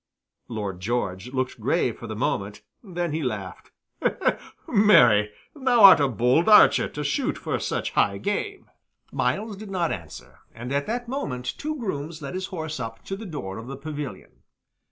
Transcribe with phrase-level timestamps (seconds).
[0.47, 3.69] Lord George looked grave for the moment; then he laughed.
[4.67, 8.71] "Marry, thou art a bold archer to shoot for such high game."
[9.11, 13.15] Myles did not answer, and at that moment two grooms led his horse up to
[13.15, 14.41] the door of the pavilion.